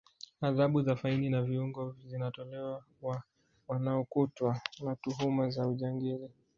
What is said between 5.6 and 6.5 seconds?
ujangili